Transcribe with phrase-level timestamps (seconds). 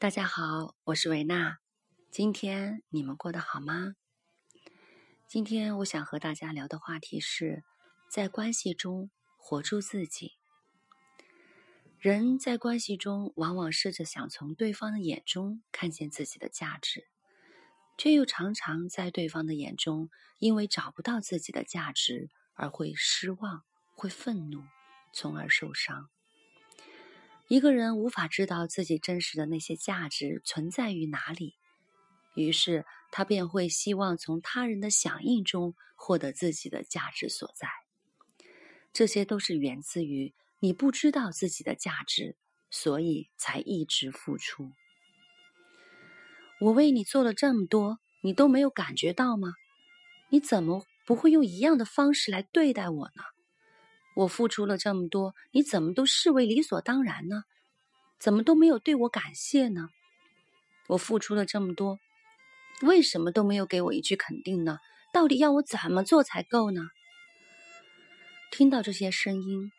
[0.00, 1.58] 大家好，我是维娜。
[2.10, 3.96] 今天你们过得好吗？
[5.28, 7.64] 今天我想和大家聊的话题是，
[8.08, 10.38] 在关系中活出自己。
[11.98, 17.06] 人在关系中，往往试着想从对方的眼中看见自己的价值，
[17.98, 23.64] 却又常常在对方的眼中，因为找不到自己的价值而会失望、
[23.94, 24.64] 会愤怒，
[25.12, 26.08] 从而受伤。
[27.50, 31.56] 一个人无法知道自己真实的那些价值存在于哪里，
[32.36, 37.66] 于是他便会希望从他人的响应中获得自己的价值所在。
[38.92, 42.36] 这些都是源自于你不知道自己的价值，
[42.70, 44.70] 所以才一直付出。
[46.60, 49.54] 我为你做了这么多，你都没有感觉到吗？
[50.28, 53.24] 你怎么不会用一样的方式来对待我呢？
[54.20, 57.44] 我付出了这么多，你怎么都视为理所当然呢？
[58.18, 59.88] 怎么都没有对我感谢呢？
[60.88, 61.98] 我付出了这么多，
[62.82, 64.78] 为什么都没有给我一句肯定呢？
[65.10, 66.82] 到底要我怎么做才够呢？
[68.50, 69.72] 听到这些声音，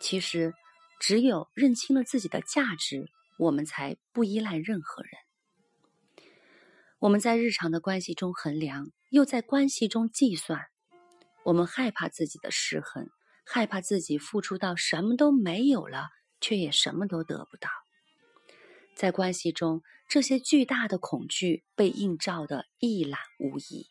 [0.00, 0.54] 其实
[0.98, 5.12] 只有认清了自己的价值，我们才不依赖任何人。
[6.98, 10.66] 我们在日常的关系中衡量，又在关系中计算，
[11.44, 13.08] 我们害怕自己的失衡。
[13.50, 17.70] 害怕自己付出到什么都没有了，却也什么都得不到。
[18.94, 23.88] 在关系中，这些巨大的恐惧被映照的一览无遗。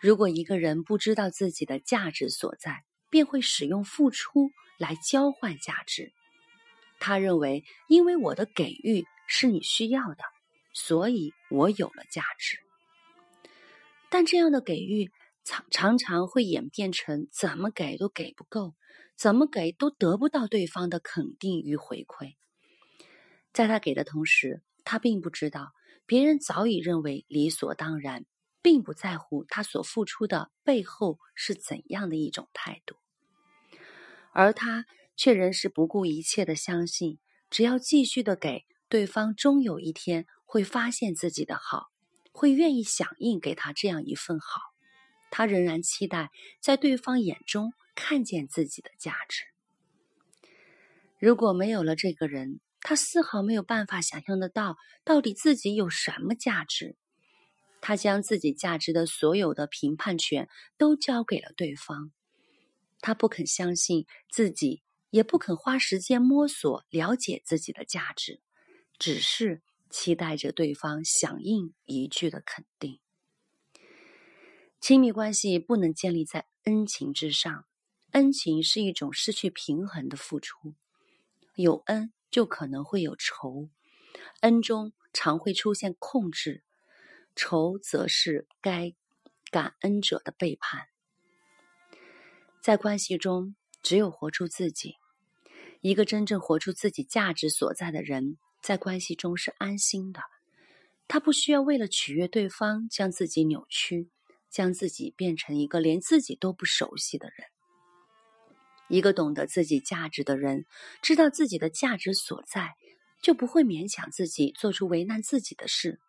[0.00, 6.10] 如果一个人不知道自己的价值所在，便会使用付出来交换价值。
[6.98, 10.24] 他认为，因为我的给予是你需要的，
[10.72, 12.58] 所以我有了价值。
[14.08, 15.10] 但这样的给予。
[15.44, 18.74] 常常常会演变成怎么给都给不够，
[19.16, 22.36] 怎么给都得不到对方的肯定与回馈。
[23.52, 25.72] 在他给的同时，他并不知道
[26.06, 28.24] 别人早已认为理所当然，
[28.62, 32.96] 并不在乎他所付出的背后是怎样的一种态度，
[34.32, 34.84] 而他
[35.16, 41.88] 却仍是不顾一切的相信，只要继续的给对方，终有一天会发现自己的好，
[42.32, 44.69] 会愿意响应给他这样一份好。
[45.30, 46.30] 他仍然期待
[46.60, 49.44] 在对方眼中看见自己的价值。
[51.18, 56.96] 如果没有了这个人，他丝毫没有办法想象得到到底自己有什么价值。
[57.82, 62.12] 他将自己价值的所有的评判权都交给了对方。
[63.00, 68.40] 他不肯相信自己，也不肯花时间摸索了解自己的价值，
[68.98, 73.00] 只是期待着对方响应一句的肯定。
[74.80, 77.66] 亲密关系不能建立在恩情之上，
[78.12, 80.74] 恩情是一种失去平衡的付出。
[81.54, 83.68] 有恩就可能会有仇，
[84.40, 86.64] 恩中常会出现控制，
[87.36, 88.94] 仇则是该
[89.50, 90.88] 感恩者的背叛。
[92.62, 94.96] 在关系中，只有活出自己，
[95.82, 100.22] 一个真正活出自己价值所在的人，在关系中是安心的。
[101.06, 104.08] 他不需要为了取悦对方将自己扭曲。
[104.50, 107.46] 将自己变成一个连自己都不熟悉的人。
[108.88, 110.66] 一个懂得自己价值的人，
[111.00, 112.74] 知道自己的价值所在，
[113.22, 116.00] 就不会勉强自己做出为难自己的事，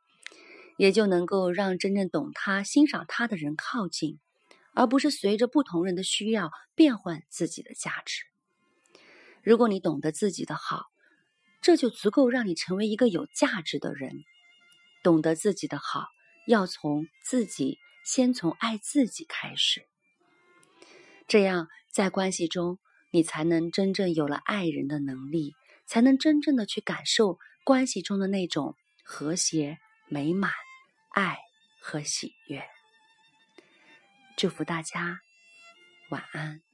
[0.78, 4.20] 也就能够让真正懂他、欣赏他的人靠近，
[4.74, 8.24] 而不是随着不同人的需要变换自己的价值。
[9.44, 10.86] 如果你懂得自己的好，
[11.62, 14.24] 这就足够让你成为一个有价值的人。
[15.04, 16.08] 懂得自己的好，
[16.48, 17.78] 要从自己。
[18.04, 19.88] 先从爱自己开始，
[21.28, 22.80] 这样在关系中，
[23.12, 25.54] 你才能真正有了爱人的能力，
[25.86, 30.52] 才能真正的去感受关系中的那种和谐、美满、
[31.10, 31.38] 爱
[31.82, 32.64] 和喜悦。
[34.38, 35.20] 祝福大家，
[36.10, 36.71] 晚安。